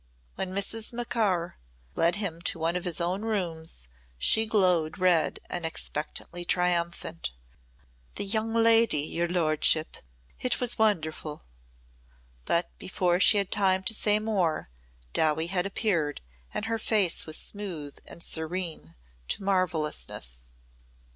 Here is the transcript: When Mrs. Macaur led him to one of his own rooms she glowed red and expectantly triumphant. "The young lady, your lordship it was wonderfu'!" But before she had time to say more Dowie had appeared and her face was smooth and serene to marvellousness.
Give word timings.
When 0.33 0.49
Mrs. 0.51 0.91
Macaur 0.91 1.57
led 1.93 2.15
him 2.15 2.41
to 2.41 2.57
one 2.57 2.75
of 2.75 2.85
his 2.85 2.99
own 2.99 3.21
rooms 3.21 3.87
she 4.17 4.47
glowed 4.47 4.97
red 4.97 5.37
and 5.47 5.63
expectantly 5.63 6.43
triumphant. 6.43 7.29
"The 8.15 8.25
young 8.25 8.51
lady, 8.55 8.97
your 9.01 9.27
lordship 9.27 9.97
it 10.39 10.59
was 10.59 10.77
wonderfu'!" 10.79 11.41
But 12.45 12.75
before 12.79 13.19
she 13.19 13.37
had 13.37 13.51
time 13.51 13.83
to 13.83 13.93
say 13.93 14.17
more 14.17 14.71
Dowie 15.13 15.49
had 15.51 15.67
appeared 15.67 16.21
and 16.51 16.65
her 16.65 16.79
face 16.79 17.27
was 17.27 17.37
smooth 17.37 17.99
and 18.07 18.23
serene 18.23 18.95
to 19.27 19.43
marvellousness. 19.43 20.47